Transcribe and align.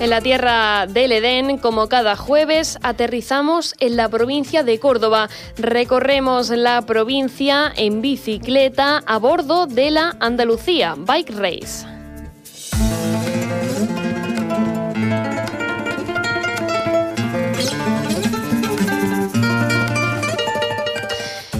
En 0.00 0.08
la 0.08 0.22
tierra 0.22 0.86
del 0.86 1.12
Edén, 1.12 1.58
como 1.58 1.90
cada 1.90 2.16
jueves, 2.16 2.78
aterrizamos 2.82 3.74
en 3.80 3.96
la 3.96 4.08
provincia 4.08 4.62
de 4.62 4.80
Córdoba. 4.80 5.28
Recorremos 5.58 6.48
la 6.48 6.80
provincia 6.80 7.70
en 7.76 8.00
bicicleta 8.00 9.02
a 9.04 9.18
bordo 9.18 9.66
de 9.66 9.90
la 9.90 10.16
Andalucía 10.18 10.94
Bike 10.96 11.34
Race. 11.36 11.99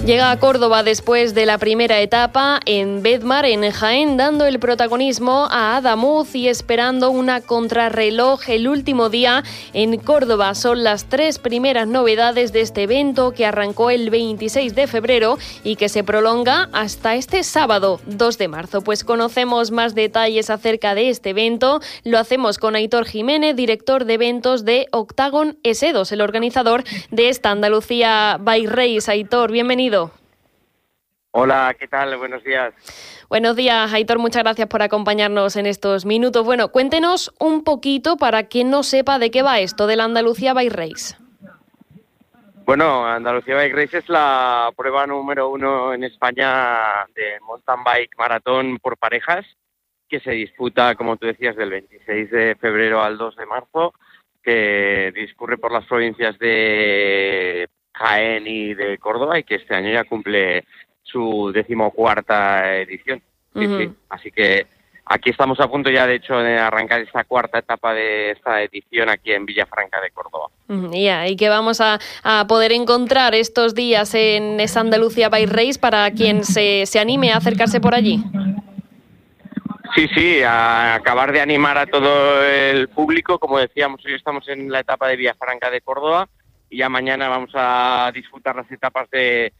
Llega 0.05 0.31
a 0.31 0.39
Córdoba 0.39 0.81
después 0.81 1.35
de 1.35 1.45
la 1.45 1.59
primera 1.59 2.01
etapa 2.01 2.59
en 2.65 3.03
Bedmar, 3.03 3.45
en 3.45 3.69
Jaén, 3.69 4.17
dando 4.17 4.47
el 4.47 4.59
protagonismo 4.59 5.47
a 5.51 5.77
Adamuz 5.77 6.33
y 6.33 6.47
esperando 6.47 7.11
una 7.11 7.41
contrarreloj 7.41 8.49
el 8.49 8.67
último 8.67 9.09
día 9.09 9.43
en 9.73 9.99
Córdoba. 9.99 10.55
Son 10.55 10.83
las 10.83 11.05
tres 11.05 11.37
primeras 11.37 11.87
novedades 11.87 12.51
de 12.51 12.61
este 12.61 12.83
evento 12.83 13.31
que 13.31 13.45
arrancó 13.45 13.91
el 13.91 14.09
26 14.09 14.73
de 14.73 14.87
febrero 14.87 15.37
y 15.63 15.75
que 15.75 15.87
se 15.87 16.03
prolonga 16.03 16.67
hasta 16.73 17.13
este 17.13 17.43
sábado 17.43 18.01
2 18.07 18.39
de 18.39 18.47
marzo. 18.47 18.81
Pues 18.81 19.03
conocemos 19.03 19.69
más 19.69 19.93
detalles 19.93 20.49
acerca 20.49 20.95
de 20.95 21.09
este 21.09 21.29
evento. 21.29 21.79
Lo 22.03 22.17
hacemos 22.17 22.57
con 22.57 22.73
Aitor 22.73 23.05
Jiménez, 23.05 23.55
director 23.55 24.05
de 24.05 24.15
eventos 24.15 24.65
de 24.65 24.87
Octagon 24.91 25.59
S2, 25.63 26.11
el 26.11 26.21
organizador 26.21 26.83
de 27.11 27.29
esta 27.29 27.51
Andalucía 27.51 28.39
Bike 28.41 28.67
Race. 28.67 29.11
Aitor, 29.11 29.51
bienvenido. 29.51 29.90
Hola, 31.31 31.75
¿qué 31.79 31.87
tal? 31.87 32.17
Buenos 32.17 32.43
días. 32.43 32.73
Buenos 33.29 33.55
días, 33.55 33.93
Aitor. 33.93 34.19
Muchas 34.19 34.43
gracias 34.43 34.67
por 34.67 34.81
acompañarnos 34.81 35.55
en 35.55 35.65
estos 35.65 36.05
minutos. 36.05 36.45
Bueno, 36.45 36.69
cuéntenos 36.69 37.33
un 37.39 37.63
poquito 37.63 38.17
para 38.17 38.43
quien 38.43 38.69
no 38.69 38.83
sepa 38.83 39.17
de 39.17 39.31
qué 39.31 39.41
va 39.41 39.59
esto 39.59 39.87
de 39.87 39.95
la 39.95 40.03
Andalucía 40.03 40.53
Bike 40.53 40.73
Race. 40.73 41.15
Bueno, 42.65 43.05
Andalucía 43.05 43.55
Bike 43.55 43.75
Race 43.75 43.97
es 43.97 44.09
la 44.09 44.71
prueba 44.75 45.07
número 45.07 45.49
uno 45.49 45.93
en 45.93 46.03
España 46.03 47.05
de 47.15 47.39
mountain 47.41 47.83
bike 47.83 48.17
maratón 48.17 48.77
por 48.79 48.97
parejas 48.97 49.45
que 50.07 50.19
se 50.19 50.31
disputa, 50.31 50.95
como 50.95 51.15
tú 51.15 51.25
decías, 51.25 51.55
del 51.55 51.69
26 51.69 52.31
de 52.31 52.55
febrero 52.59 53.01
al 53.01 53.17
2 53.17 53.35
de 53.37 53.45
marzo, 53.45 53.93
que 54.43 55.13
discurre 55.15 55.57
por 55.57 55.71
las 55.71 55.85
provincias 55.85 56.37
de 56.37 57.69
Jaén 58.11 58.47
y 58.47 58.73
de 58.73 58.97
Córdoba 58.97 59.39
y 59.39 59.43
que 59.43 59.55
este 59.55 59.75
año 59.75 59.91
ya 59.91 60.03
cumple 60.03 60.65
su 61.03 61.51
decimocuarta 61.53 62.77
edición. 62.77 63.21
Así 64.09 64.31
que 64.31 64.67
aquí 65.05 65.29
estamos 65.29 65.59
a 65.59 65.67
punto 65.67 65.89
ya, 65.89 66.07
de 66.07 66.15
hecho, 66.15 66.37
de 66.37 66.57
arrancar 66.57 67.01
esta 67.01 67.23
cuarta 67.23 67.59
etapa 67.59 67.93
de 67.93 68.31
esta 68.31 68.61
edición 68.61 69.09
aquí 69.09 69.31
en 69.31 69.45
Villafranca 69.45 69.99
de 70.01 70.11
Córdoba. 70.11 70.47
Ya, 70.91 71.27
y 71.27 71.35
que 71.35 71.49
vamos 71.49 71.81
a, 71.81 71.99
poder 72.47 72.71
encontrar 72.71 73.35
estos 73.35 73.75
días 73.75 74.13
en 74.13 74.59
esa 74.59 74.79
Andalucía 74.79 75.29
Race 75.29 75.79
para 75.79 76.09
quien 76.11 76.43
se, 76.43 76.85
se 76.85 76.99
anime 76.99 77.31
a 77.31 77.37
acercarse 77.37 77.81
por 77.81 77.93
allí. 77.93 78.23
Sí, 79.95 80.07
sí, 80.15 80.41
a 80.41 80.95
acabar 80.95 81.33
de 81.33 81.41
animar 81.41 81.77
a 81.77 81.85
todo 81.85 82.41
el 82.45 82.87
público. 82.87 83.37
Como 83.39 83.59
decíamos, 83.59 84.05
hoy 84.05 84.13
estamos 84.13 84.47
en 84.47 84.71
la 84.71 84.79
etapa 84.79 85.09
de 85.09 85.17
Villafranca 85.17 85.69
de 85.69 85.81
Córdoba 85.81 86.29
y 86.71 86.77
ya 86.77 86.89
mañana 86.89 87.27
vamos 87.27 87.51
a 87.53 88.09
disfrutar 88.13 88.55
las 88.55 88.71
etapas 88.71 89.09
de 89.11 89.53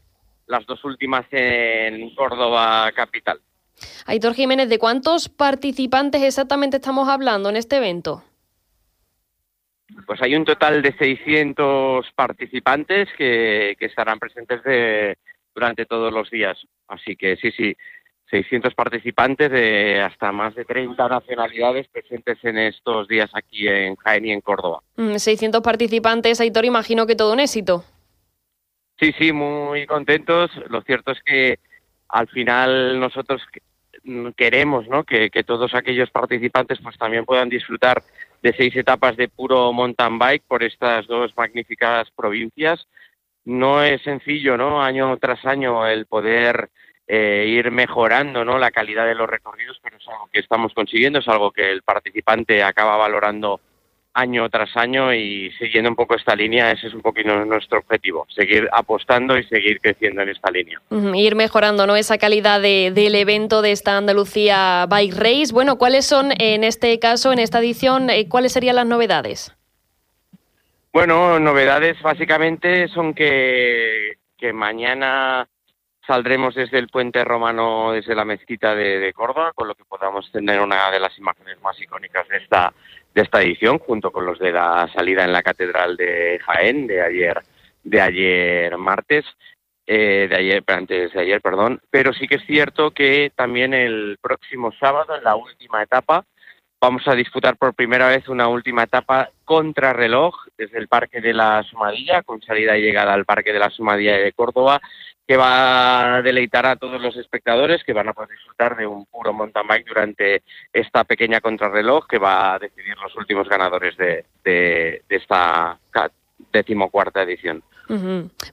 las 0.46 0.66
dos 0.66 0.82
últimas 0.84 1.26
en 1.30 2.14
Córdoba 2.14 2.90
capital. 2.96 3.38
Aitor 4.06 4.34
Jiménez, 4.34 4.68
¿de 4.68 4.78
cuántos 4.78 5.28
participantes 5.28 6.22
exactamente 6.22 6.78
estamos 6.78 7.08
hablando 7.08 7.50
en 7.50 7.56
este 7.56 7.76
evento? 7.76 8.24
Pues 10.06 10.22
hay 10.22 10.34
un 10.34 10.44
total 10.44 10.80
de 10.80 10.96
600 10.96 12.10
participantes 12.16 13.08
que, 13.16 13.76
estarán 13.78 14.18
presentes 14.18 14.62
durante 15.54 15.84
todos 15.84 16.12
los 16.12 16.30
días. 16.30 16.58
Así 16.88 17.14
que 17.14 17.36
sí, 17.36 17.50
sí, 17.52 17.76
600 18.32 18.74
participantes 18.74 19.50
de 19.50 20.00
hasta 20.00 20.32
más 20.32 20.54
de 20.54 20.64
30 20.64 21.06
nacionalidades 21.06 21.86
presentes 21.88 22.38
en 22.42 22.56
estos 22.56 23.06
días 23.06 23.30
aquí 23.34 23.68
en 23.68 23.94
Jaén 23.96 24.24
y 24.24 24.32
en 24.32 24.40
Córdoba. 24.40 24.80
600 24.96 25.60
mm, 25.60 25.62
participantes, 25.62 26.40
Aitor, 26.40 26.64
imagino 26.64 27.06
que 27.06 27.14
todo 27.14 27.34
un 27.34 27.40
éxito. 27.40 27.84
Sí, 28.98 29.12
sí, 29.18 29.32
muy 29.32 29.86
contentos. 29.86 30.50
Lo 30.70 30.80
cierto 30.80 31.12
es 31.12 31.22
que 31.22 31.58
al 32.08 32.26
final 32.28 32.98
nosotros 32.98 33.42
queremos 34.34 34.88
¿no? 34.88 35.04
que, 35.04 35.28
que 35.28 35.44
todos 35.44 35.74
aquellos 35.74 36.10
participantes 36.10 36.78
pues 36.82 36.96
también 36.96 37.26
puedan 37.26 37.50
disfrutar 37.50 38.02
de 38.40 38.54
seis 38.54 38.74
etapas 38.74 39.14
de 39.18 39.28
puro 39.28 39.74
mountain 39.74 40.18
bike 40.18 40.44
por 40.48 40.62
estas 40.62 41.06
dos 41.06 41.36
magníficas 41.36 42.10
provincias. 42.16 42.88
No 43.44 43.82
es 43.82 44.00
sencillo, 44.02 44.56
¿no? 44.56 44.82
Año 44.82 45.14
tras 45.18 45.44
año 45.44 45.86
el 45.86 46.06
poder 46.06 46.70
eh, 47.14 47.44
ir 47.46 47.70
mejorando 47.70 48.42
¿no? 48.42 48.58
la 48.58 48.70
calidad 48.70 49.04
de 49.04 49.14
los 49.14 49.28
recorridos, 49.28 49.78
pero 49.82 49.98
es 49.98 50.08
algo 50.08 50.30
que 50.32 50.40
estamos 50.40 50.72
consiguiendo, 50.72 51.18
es 51.18 51.28
algo 51.28 51.50
que 51.50 51.70
el 51.70 51.82
participante 51.82 52.62
acaba 52.62 52.96
valorando 52.96 53.60
año 54.14 54.48
tras 54.48 54.74
año 54.78 55.12
y 55.12 55.50
siguiendo 55.58 55.90
un 55.90 55.96
poco 55.96 56.16
esta 56.16 56.34
línea, 56.34 56.70
ese 56.70 56.86
es 56.86 56.94
un 56.94 57.02
poquito 57.02 57.44
nuestro 57.44 57.80
objetivo, 57.80 58.26
seguir 58.34 58.66
apostando 58.72 59.36
y 59.36 59.44
seguir 59.44 59.78
creciendo 59.82 60.22
en 60.22 60.30
esta 60.30 60.50
línea. 60.50 60.80
ir 61.14 61.34
mejorando 61.36 61.86
¿no? 61.86 61.96
esa 61.96 62.16
calidad 62.16 62.62
del 62.62 63.14
evento 63.14 63.60
de 63.60 63.72
esta 63.72 63.98
Andalucía 63.98 64.86
Bike 64.88 65.14
Race. 65.14 65.52
Bueno, 65.52 65.76
¿cuáles 65.76 66.06
son 66.06 66.32
en 66.38 66.64
este 66.64 66.98
caso, 66.98 67.30
en 67.30 67.40
esta 67.40 67.58
edición, 67.58 68.08
eh, 68.08 68.26
cuáles 68.26 68.52
serían 68.52 68.76
las 68.76 68.86
novedades? 68.86 69.54
Bueno, 70.94 71.38
novedades 71.38 72.00
básicamente 72.00 72.88
son 72.88 73.12
que, 73.12 74.16
que 74.38 74.54
mañana 74.54 75.46
saldremos 76.06 76.54
desde 76.54 76.78
el 76.78 76.88
puente 76.88 77.24
romano, 77.24 77.92
desde 77.92 78.14
la 78.14 78.24
mezquita 78.24 78.74
de, 78.74 79.12
Córdoba, 79.14 79.52
con 79.54 79.68
lo 79.68 79.74
que 79.74 79.84
podamos 79.84 80.30
tener 80.32 80.60
una 80.60 80.90
de 80.90 81.00
las 81.00 81.16
imágenes 81.18 81.60
más 81.62 81.80
icónicas 81.80 82.28
de 82.28 82.38
esta, 82.38 82.72
de 83.14 83.22
esta 83.22 83.42
edición, 83.42 83.78
junto 83.78 84.10
con 84.10 84.26
los 84.26 84.38
de 84.38 84.52
la 84.52 84.88
salida 84.94 85.24
en 85.24 85.32
la 85.32 85.42
Catedral 85.42 85.96
de 85.96 86.40
Jaén 86.44 86.86
de 86.86 87.02
ayer, 87.02 87.40
de 87.84 88.00
ayer 88.00 88.76
martes, 88.78 89.24
eh, 89.86 90.26
de 90.28 90.36
ayer, 90.36 90.64
antes 90.66 91.12
de 91.12 91.20
ayer, 91.20 91.40
perdón. 91.40 91.80
Pero 91.90 92.12
sí 92.12 92.26
que 92.26 92.36
es 92.36 92.46
cierto 92.46 92.92
que 92.92 93.32
también 93.34 93.74
el 93.74 94.18
próximo 94.20 94.72
sábado, 94.78 95.16
en 95.16 95.24
la 95.24 95.36
última 95.36 95.82
etapa, 95.82 96.24
vamos 96.82 97.06
a 97.06 97.14
disputar 97.14 97.56
por 97.56 97.74
primera 97.74 98.08
vez 98.08 98.28
una 98.28 98.48
última 98.48 98.82
etapa 98.82 99.30
contrarreloj 99.44 100.34
desde 100.58 100.78
el 100.78 100.88
Parque 100.88 101.20
de 101.20 101.32
la 101.32 101.62
Sumadilla, 101.62 102.22
con 102.22 102.42
salida 102.42 102.76
y 102.76 102.82
llegada 102.82 103.14
al 103.14 103.24
Parque 103.24 103.52
de 103.52 103.60
la 103.60 103.70
Sumadilla 103.70 104.16
de 104.16 104.32
Córdoba, 104.32 104.80
que 105.24 105.36
va 105.36 106.16
a 106.16 106.22
deleitar 106.22 106.66
a 106.66 106.74
todos 106.74 107.00
los 107.00 107.16
espectadores 107.16 107.84
que 107.84 107.92
van 107.92 108.08
a 108.08 108.12
poder 108.12 108.30
disfrutar 108.30 108.76
de 108.76 108.88
un 108.88 109.06
puro 109.06 109.32
mountain 109.32 109.64
bike 109.68 109.86
durante 109.86 110.42
esta 110.72 111.04
pequeña 111.04 111.40
contrarreloj 111.40 112.08
que 112.08 112.18
va 112.18 112.54
a 112.54 112.58
decidir 112.58 112.96
los 112.98 113.14
últimos 113.14 113.48
ganadores 113.48 113.96
de, 113.96 114.24
de, 114.42 115.04
esta 115.08 115.78
decimocuarta 116.52 117.22
edición. 117.22 117.62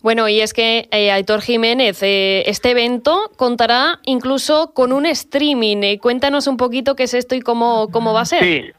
Bueno, 0.01 0.27
y 0.27 0.41
es 0.41 0.53
que 0.53 0.87
eh, 0.91 1.11
Aitor 1.11 1.41
Jiménez, 1.41 2.01
eh, 2.03 2.43
este 2.47 2.71
evento 2.71 3.31
contará 3.37 3.99
incluso 4.03 4.73
con 4.73 4.91
un 4.91 5.05
streaming. 5.05 5.83
Eh, 5.83 5.99
cuéntanos 5.99 6.47
un 6.47 6.57
poquito 6.57 6.95
qué 6.95 7.03
es 7.03 7.13
esto 7.13 7.35
y 7.35 7.41
cómo, 7.41 7.89
cómo 7.91 8.13
va 8.13 8.21
a 8.21 8.25
ser. 8.25 8.43
Sí, 8.43 8.71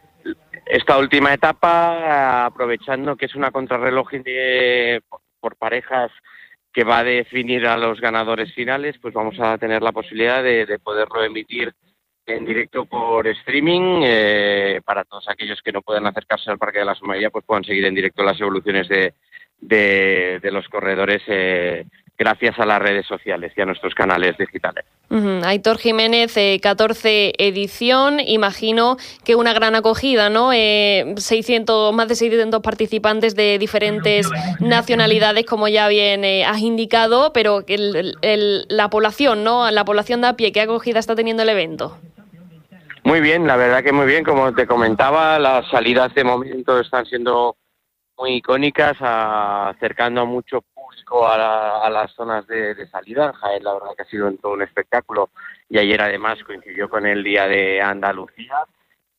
esta 0.67 0.99
última 0.99 1.33
etapa, 1.33 2.47
aprovechando 2.47 3.17
que 3.17 3.27
es 3.27 3.35
una 3.35 3.51
contrarreloj 3.51 4.09
por 5.41 5.57
parejas 5.57 6.11
que 6.73 6.85
va 6.85 6.99
a 6.99 7.05
definir 7.05 7.67
a 7.67 7.77
los 7.77 8.01
ganadores 8.01 8.55
finales, 8.55 8.97
pues 9.01 9.13
vamos 9.13 9.35
a 9.41 9.59
tener 9.59 9.83
la 9.83 9.93
posibilidad 9.93 10.43
de, 10.43 10.79
poderlo 10.79 11.25
emitir 11.25 11.75
en 12.27 12.45
directo 12.45 12.85
por 12.85 13.27
streaming 13.27 14.03
para 14.85 15.03
todos 15.03 15.29
aquellos 15.29 15.61
que 15.63 15.73
no 15.73 15.83
puedan 15.83 16.07
acercarse 16.07 16.49
al 16.49 16.59
Parque 16.59 16.79
de 16.79 16.85
la 16.85 16.95
Somalia, 16.95 17.31
pues 17.31 17.45
puedan 17.45 17.65
seguir 17.65 17.87
en 17.87 17.95
directo 17.95 18.23
las 18.23 18.41
evoluciones 18.41 18.87
de, 18.89 19.15
de, 19.61 20.41
los 20.45 20.69
corredores 20.69 21.23
eh, 21.27 21.87
gracias 22.19 22.59
a 22.59 22.67
las 22.67 22.81
redes 22.81 23.07
sociales 23.07 23.53
y 23.57 23.61
a 23.61 23.67
nuestros 23.67 23.95
canales 23.95 24.37
digitales. 24.39 24.85
Aitor 25.45 25.79
Jiménez, 25.79 26.37
14 26.63 27.29
eh, 27.29 27.33
edición, 27.39 28.21
imagino 28.21 28.97
que 29.25 29.35
una 29.35 29.53
gran 29.53 29.75
acogida, 29.75 30.31
¿no? 30.31 30.53
600, 30.53 31.93
más 31.93 32.09
de 32.09 32.15
600 32.15 32.61
participantes 32.61 33.35
de 33.35 33.59
diferentes 33.59 34.31
nacionalidades, 34.61 35.47
como 35.47 35.67
ya 35.67 35.89
bien 35.89 36.25
has 36.47 36.61
indicado, 36.61 37.33
pero 37.33 37.65
la 37.67 38.91
población, 38.91 39.43
¿no? 39.43 39.69
La 39.71 39.85
población 39.85 40.21
de 40.21 40.29
a 40.29 40.37
pie, 40.37 40.53
¿qué 40.53 40.61
acogida 40.61 41.01
está 41.01 41.17
teniendo 41.17 41.43
el 41.43 41.49
evento? 41.49 41.99
Muy 43.03 43.21
bien, 43.21 43.47
la 43.47 43.57
verdad 43.57 43.83
que 43.83 43.93
muy 43.93 44.07
bien. 44.07 44.25
Como 44.25 44.55
te 44.55 44.67
comentaba, 44.67 45.39
las 45.39 45.69
salidas 45.71 46.15
de 46.15 46.25
momento 46.25 46.79
están 46.79 47.07
siendo 47.07 47.57
muy 48.21 48.35
icónicas, 48.35 48.99
acercando 49.01 50.21
a 50.21 50.25
mucho 50.27 50.61
público 50.61 51.27
a, 51.27 51.89
las 51.89 52.13
zonas 52.13 52.47
de, 52.47 52.87
salida. 52.89 53.33
Jaén, 53.33 53.65
la 53.65 53.73
verdad 53.73 53.95
que 53.97 54.03
ha 54.03 54.07
sido 54.07 54.31
todo 54.35 54.53
un 54.53 54.63
espectáculo 54.63 55.31
y 55.71 55.79
ayer 55.79 56.03
además 56.03 56.39
coincidió 56.45 56.91
con 56.91 57.07
el 57.07 57.25
Día 57.25 57.49
de 57.49 57.81
Andalucía 57.81 58.67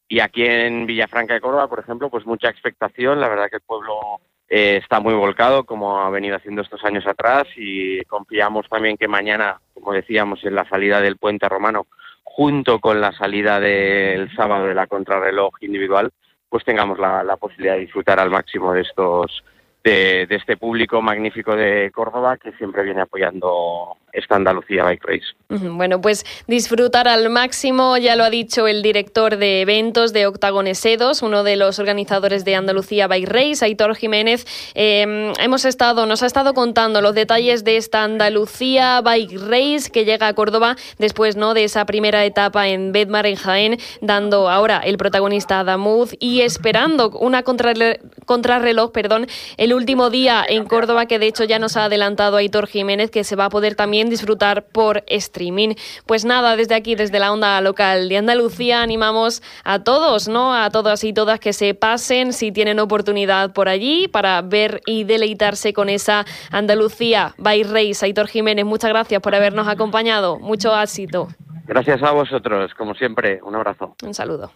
y 0.08 0.20
aquí 0.20 0.46
en 0.46 0.86
Villafranca 0.86 1.34
de 1.34 1.42
Córdoba, 1.42 1.68
por 1.68 1.80
ejemplo, 1.80 2.10
pues 2.12 2.28
mucha 2.28 2.50
expectación. 2.50 3.20
La 3.20 3.28
verdad 3.28 3.50
que 3.50 3.56
el 3.56 3.64
pueblo 3.64 4.20
eh, 4.48 4.78
está 4.82 5.00
muy 5.00 5.16
volcado, 5.16 5.64
como 5.64 6.00
ha 6.00 6.10
venido 6.12 6.36
haciendo 6.36 6.62
estos 6.62 6.84
años 6.84 7.08
atrás, 7.08 7.48
y 7.56 8.04
confiamos 8.06 8.68
también 8.70 8.98
que 8.98 9.08
mañana, 9.08 9.62
como 9.74 9.94
decíamos, 9.94 10.44
en 10.44 10.54
la 10.54 10.68
salida 10.68 11.02
del 11.02 11.18
puente 11.18 11.50
romano, 11.50 11.88
junto 12.24 12.80
con 12.80 13.02
la 13.02 13.14
salida 13.14 13.60
del 13.60 14.30
sábado 14.36 14.68
de 14.68 14.76
la 14.76 14.86
contrarreloj 14.86 15.54
individual, 15.62 16.12
pues 16.52 16.66
tengamos 16.66 17.00
la, 17.00 17.24
la 17.24 17.38
posibilidad 17.38 17.76
de 17.76 17.80
disfrutar 17.80 18.20
al 18.20 18.30
máximo 18.30 18.74
de 18.74 18.82
estos 18.82 19.42
de, 19.86 20.28
de, 20.28 20.36
este 20.36 20.58
público 20.58 21.02
magnífico 21.02 21.56
de 21.56 21.90
Córdoba 21.92 22.36
que 22.36 22.52
siempre 22.52 22.84
viene 22.84 23.00
apoyando 23.00 23.96
esta 24.14 24.36
Andalucía 24.36 24.84
Bike 24.84 25.04
Race. 25.04 25.26
Bueno, 25.50 26.00
pues 26.00 26.26
disfrutar 26.48 27.10
al 27.10 27.30
máximo, 27.30 27.98
ya 27.98 28.16
lo 28.16 28.24
ha 28.24 28.30
dicho 28.30 28.68
el 28.68 28.82
director 28.82 29.36
de 29.36 29.62
eventos 29.62 30.14
de 30.14 30.26
Octagones 30.26 30.86
Edos, 30.86 31.22
uno 31.22 31.44
de 31.44 31.58
los 31.58 31.78
organizadores 31.78 32.46
de 32.46 32.56
Andalucía 32.56 33.08
Bike 33.08 33.28
Race, 33.28 33.66
Aitor 33.66 33.96
Jiménez. 33.96 34.46
Eh, 34.76 35.34
hemos 35.40 35.66
estado, 35.66 36.06
nos 36.06 36.24
ha 36.24 36.26
estado 36.26 36.54
contando 36.54 37.02
los 37.02 37.16
detalles 37.16 37.66
de 37.66 37.76
esta 37.76 38.04
Andalucía 38.04 39.02
Bike 39.02 39.38
Race 39.40 39.92
que 39.92 40.06
llega 40.06 40.28
a 40.28 40.34
Córdoba 40.34 40.78
después 41.00 41.36
¿no? 41.36 41.54
de 41.54 41.66
esa 41.66 41.86
primera 41.86 42.24
etapa 42.24 42.70
en 42.70 42.92
Bedmar, 42.92 43.26
en 43.26 43.36
Jaén, 43.36 43.78
dando 44.00 44.50
ahora 44.50 44.80
el 44.80 44.98
protagonista 44.98 45.60
a 45.60 45.64
Damuz 45.64 46.16
y 46.20 46.42
esperando 46.42 47.10
una 47.10 47.44
contrarreloj, 47.44 48.92
perdón, 48.92 49.28
el 49.58 49.74
último 49.74 50.10
día 50.10 50.46
en 50.48 50.66
Córdoba, 50.66 51.06
que 51.08 51.20
de 51.20 51.28
hecho 51.28 51.44
ya 51.44 51.60
nos 51.60 51.78
ha 51.78 51.86
adelantado 51.86 52.38
Aitor 52.38 52.68
Jiménez, 52.68 53.12
que 53.12 53.24
se 53.24 53.36
va 53.36 53.46
a 53.46 53.50
poder 53.50 53.76
también 54.02 54.10
disfrutar 54.10 54.64
por 54.64 55.04
streaming. 55.06 55.76
Pues 56.08 56.26
nada, 56.26 56.56
desde 56.56 56.74
aquí, 56.74 56.96
desde 56.96 57.20
la 57.20 57.32
onda 57.32 57.62
local 57.62 58.10
de 58.10 58.18
Andalucía, 58.18 58.82
animamos 58.82 59.44
a 59.64 59.84
todos, 59.84 60.28
¿no? 60.28 60.56
A 60.56 60.72
todas 60.72 61.04
y 61.04 61.14
todas 61.14 61.40
que 61.40 61.54
se 61.54 61.76
pasen 61.76 62.34
si 62.34 62.52
tienen 62.52 62.80
oportunidad 62.80 63.54
por 63.54 63.70
allí 63.70 64.08
para 64.08 64.42
ver 64.42 64.82
y 64.88 65.04
deleitarse 65.04 65.72
con 65.72 65.88
esa 65.88 66.26
Andalucía. 66.50 67.36
By 67.38 67.62
Reis, 67.62 68.02
Aitor 68.02 68.28
Jiménez, 68.28 68.66
muchas 68.66 68.90
gracias 68.90 69.22
por 69.22 69.36
habernos 69.36 69.68
acompañado. 69.68 70.40
Mucho 70.40 70.76
éxito. 70.82 71.28
Gracias 71.68 72.02
a 72.02 72.12
vosotros, 72.12 72.74
como 72.74 72.96
siempre. 72.96 73.40
Un 73.44 73.54
abrazo. 73.54 73.96
Un 74.04 74.16
saludo. 74.16 74.50